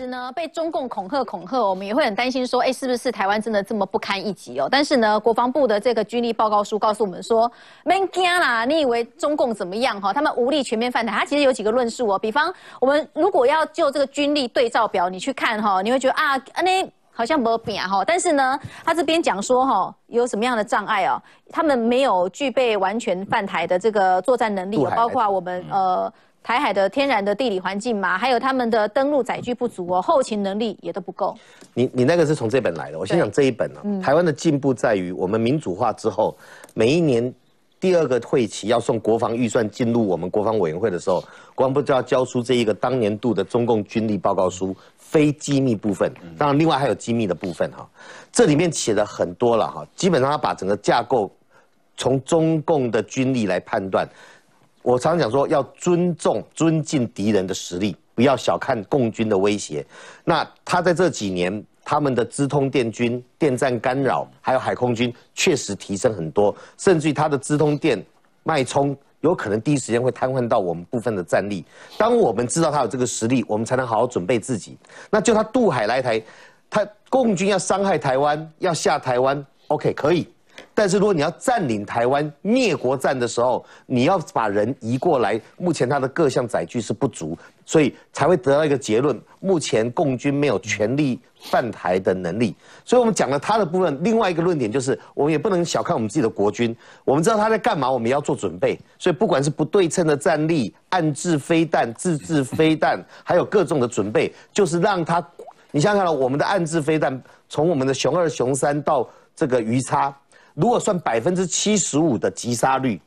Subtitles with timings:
[0.00, 4.66] 实呢，被中共恐吓恐吓，我们也会很担心说，哎，是不是台湾真的这么不堪一击哦？
[4.70, 7.50] 但是呢，国防部的这个军力报告书告诉我们说，
[7.84, 10.10] 没惊啦，你以为中共怎么样哈？
[10.10, 12.18] 他们无力全面犯台，它其实有几个论述哦。
[12.18, 18.02] 比方，我们如果要就这个军力对照表，你去看哈，你会觉得啊，那好像没变哈。
[18.02, 21.20] 但是呢，他这边讲说哈，有什么样的障碍哦？
[21.50, 26.10] 他们没有具备完全犯台的这个作战能力，包括我们呃。
[26.42, 31.36] 台海的天然的地理环境嘛，还有他们的登陆载具不足哦，后勤能力也都不够。
[31.74, 34.02] 你你那个是从这本来的，我先讲这一本呢。
[34.02, 36.36] 台湾的进步在于，我们民主化之后，
[36.74, 37.32] 每一年
[37.78, 41.22] 第二个会期要送国防预算进入我们国防委员会的时候，
[41.54, 46.10] 国防部就要交出这一个当年度的中共军力报告书，非机密部分。
[46.38, 47.88] 当然，另外还有机密的部分哈，
[48.32, 51.30] 这里面写的很多了哈，基本上他把整个架构
[51.96, 54.08] 从中共的军力来判断。
[54.82, 59.84] 我常常讲说，要尊重、尊敬敌人的实力，不要小看共军的威胁。
[60.24, 66.54] 那他在这几年，他们的直通电军、电站干扰，还有海空军，确实提升很多。
[66.78, 68.02] 甚至于他的直通电
[68.42, 71.62] 脉冲，有可能第一时间会瘫痪到我们部分的战力。
[71.98, 74.78] 当我们知道他有这个实力，我们才能好好准备自己。
[75.10, 76.22] 那就他渡海来台，
[76.70, 80.26] 他共军要伤害台湾，要下台湾，OK，可以。
[80.80, 92.56] 但是如果你要占领台湾灭国战的时候，你要把人移过来，目前他的各项载具是不足，所以才会得到一个结论：目前共军没有全力犯台的能力。
[92.82, 96.74] 所以我们讲了他的部分，另外一个论点就是，我们也不能小看我们自己的国军。
[97.04, 98.80] 我们知道他在干嘛，我们要做准备。
[98.98, 105.22] 所以不管是不对称的战力、暗制飞弹、自制飞弹，还有各种的准备，就是让他，
[105.72, 109.06] 你想想看，我们的暗制飞弹，从我们的熊二、熊三到
[109.36, 110.16] 这个鱼叉。
[110.60, 113.00] 如果算百分之七十五的击杀率，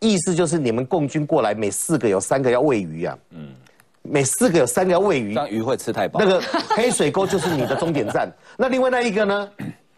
[0.00, 3.16] 意思就是你们共军过来，每四个有三个要喂鱼啊。
[3.30, 3.54] 嗯，
[4.02, 6.18] 每四个有三个要喂鱼，让鱼会吃太饱。
[6.18, 8.28] 那个黑水沟就是你的终点站。
[8.58, 9.48] 那另外那一个呢？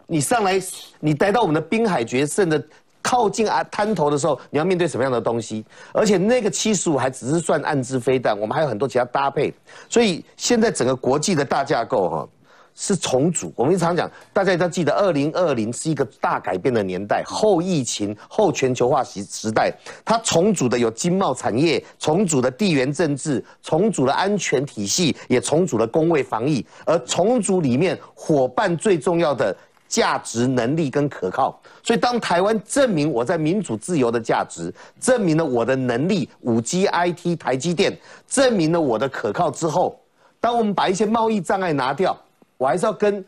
[0.05, 0.61] 你上来，
[0.99, 2.63] 你待到我们的滨海决胜的
[3.01, 5.65] 靠近啊滩头的时候，你要面对什么样的东西？
[5.93, 9.51] 而且那个七十五还只是算暗制飞弹，我们还有很多其他搭配。
[9.89, 12.29] 所以现在整个国际的大架构哈。
[12.75, 19.71] 是重组，我们常讲，大家要记得，二零二零是一个大改变的年代，后疫情、后全球化时时代，
[20.03, 29.55] 它重组的有经贸产业，重组的地缘政治，重组了安全体系，也重组了工卫防疫，而重组里面伙伴最重要的
[29.87, 31.61] 价值、能力跟可靠。
[31.83, 37.95] 所以，当台湾证明我在民主自由的价值，证明了我的能力，五 G、IT、台积电，
[38.27, 39.99] 证明了我的可靠之后，
[40.39, 42.17] 当我们把一些贸易障碍拿掉。
[42.57, 43.23] 我还是要跟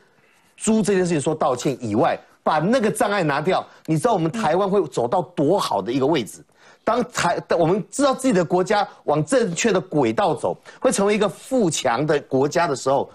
[0.56, 3.66] 猪这件事情说道歉，以外把那个障碍拿掉。
[3.86, 6.44] 你知道我们台湾会走到多好的一个位置？
[6.84, 13.10] 当台我们知道自己的国家往正确的轨道走，会成为一个富强的国家的时候，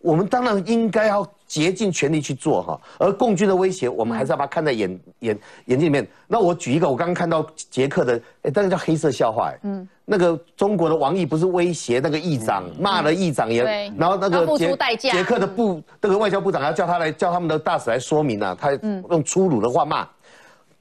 [0.00, 1.26] 我们当然应该要。
[1.46, 6.06] 竭尽全力去做哈，而共军的威胁，我们还是要把它看在眼眼眼睛里面。
[6.26, 13.62] 那我举一个，我刚刚看到捷克的，哎，那个叫黑色笑话，哎，嗯，那个中国的王毅不是威胁那个议长，骂了议长也，
[13.96, 18.72] 然后那个捷捷克的部那个外交部长要叫他来叫他们的大使来说明啊，他
[19.10, 20.08] 用粗鲁的话骂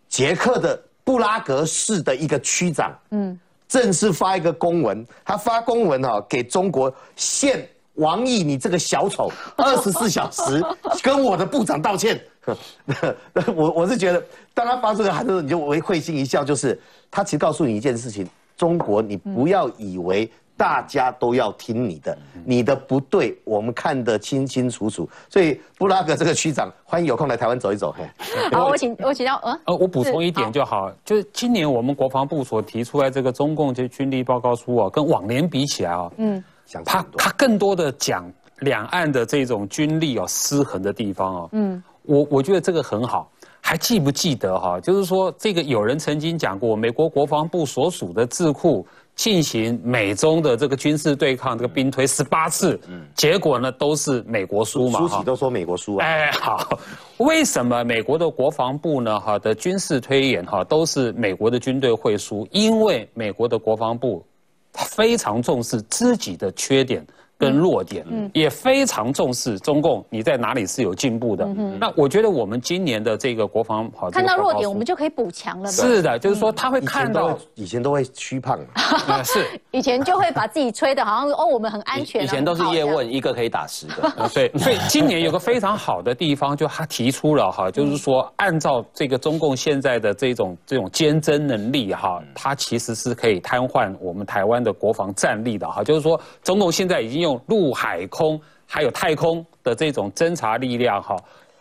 [0.08, 3.38] 捷克的布拉格市的一个区长，嗯，
[3.68, 7.68] 正式发一个公文，他发公文哈给中国现。
[7.96, 10.64] 王毅，你这个小丑， 二十四小时
[11.02, 12.20] 跟我的部长道歉。
[13.56, 14.22] 我我是觉得，
[14.54, 18.28] 当他发出个函的时候，你就会会心一笑，就是他其实告诉你一件事情：
[18.58, 25.08] 中国，你不要以为大家都要听你的，你的不对，我们看得清清楚楚。
[25.30, 27.96] 所以布拉格这个区长，欢迎有空来台湾走一走。
[27.98, 28.04] 嘿，
[28.52, 36.44] 好，我请我请教，呃，呃，我补充一点就好，就是今年我们国防部所提出来这个中共这军力报告书啊，跟往年比起来啊，嗯。
[36.86, 43.30] 他他更多的讲两岸的这种军力哦失衡的地方哦，嗯，我我觉得这个很好。
[43.66, 44.78] 还记不记得哈？
[44.78, 48.86] 就是说这个有人曾经讲过，美国国防部所属的智库
[49.16, 56.06] 进行美中的这个军事对抗，这个兵推十八次，嗯，结果呢都是美国输嘛，输起都说美国输啊。
[56.06, 56.78] 哎，好，
[57.20, 59.18] 为什么美国的国防部呢？
[59.18, 62.46] 哈的军事推演哈都是美国的军队会输？
[62.52, 64.26] 因为美国的国防部。
[64.74, 67.06] 他非常重视自己的缺点。
[67.44, 71.46] 跟弱点，嗯，也非常重视中共你在哪里是有进步的。
[71.80, 75.70] 那我觉得我们今年的这个国防好，看到弱点我们就可以补强了。
[75.72, 78.58] 是的，就是说他会看到以前都会虚胖，
[79.24, 82.24] 是 以前就会把自己吹的好像哦我们很安全。
[82.24, 84.52] 以前都是叶问一个可以打十个， 对。
[84.58, 95.84] 所以今年有个非常好的地方，就他提出了哈，就是说按照这个中共现在的这种这种坚贞能力哈，它其实是可以瘫痪我们台湾的国防战力的哈。
[95.84, 101.16] 就是说中共现在已经用陆海空还有太空的这种侦察力量哈，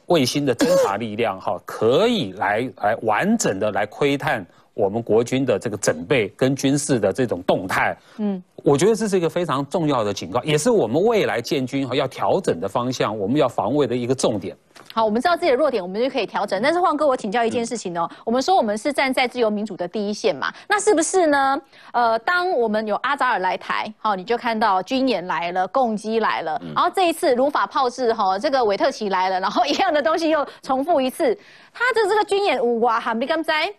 [0.06, 7.96] 卫星的侦察力量哈，可以来来完整的来窥探我们国军的这个准备跟军事的这种动态。
[8.18, 14.56] 嗯，我觉得这是一个非常重要的警告，也是我们未来建军哈要调整的方向，我们要防卫的一个重点。
[14.94, 16.60] 好，我们知道自己的弱点，我们就可以调整。
[16.62, 21.60] 但是晃哥，我请教一件事情哦，我们说我们是站在自由民主的第一线嘛，那是不是呢？
[21.92, 31.36] 呃，当我们有阿扎尔来台，好，你就看到军演来了，共机来了，然后这一次如法炮制，哈，这个韦特奇来了，然后一样的东西又重复一次。
[31.72, 33.72] 他的这个军演五哇哈比干在，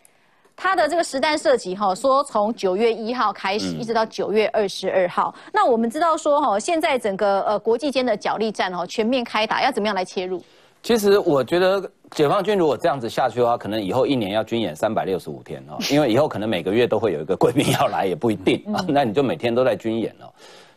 [0.55, 5.33] 他的这个实弹射击哈，说从九月一号开始，一直到九月二十二号。
[5.51, 10.41] 那我们知道说哈，现在整个呃国际间的角力战哦全面开打，要怎么样来切入？
[10.81, 18.83] 其实我觉得解放军如果这样子下去的话，可能以后一年要军演三百六十五天哦，因为以后可能每个月都会有一个贵宾要来，也不一定啊。
[18.87, 20.27] 那你就每天都在军演哦。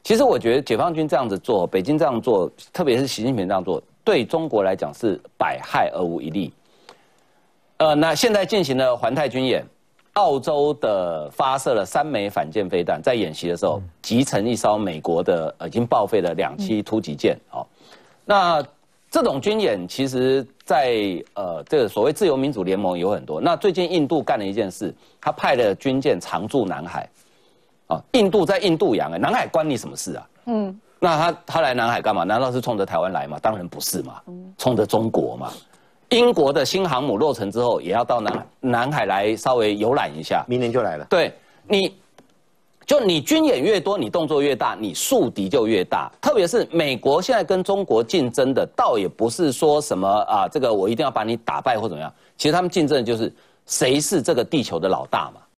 [0.04, 6.52] 其实我觉得解放军这样子做，北京这样做，特别是习近平这样做，对中国来讲是百害而无一利。
[7.78, 9.64] 呃，那现在进行了环太军演，
[10.14, 17.66] 澳洲的发射了三枚反舰飞弹，在演习的时候集成一艘美国的已经报废的两栖突击舰哦。
[18.24, 18.64] 那
[19.10, 23.40] 这种军演其实，在呃这个所谓自由民主联盟有很多。
[23.40, 27.08] 那最近印度干了一件事，他派了军舰常驻南海，
[27.88, 30.28] 啊，印度在印度洋哎，南海关你什么事啊？
[30.46, 32.24] 嗯，那他他来南海干嘛？
[32.24, 33.38] 难道是冲着台湾来吗？
[33.40, 34.20] 当然不是嘛，
[34.56, 35.52] 冲着中国嘛。
[36.10, 41.06] 英国的新航母落成之后，也要到南南海来稍微游览一下，明年就来了。
[41.10, 41.32] 对
[41.68, 41.94] 你。
[42.86, 46.08] 就你军演越多，你动作越大，你树敌就越大。
[46.20, 52.14] 特别是美国现在跟中国竞争的，倒也不是说什么啊，这个我一定要把你打败或怎么样。
[52.36, 53.34] 其实他们竞争的就是
[53.66, 55.40] 谁是这个地球的老大嘛。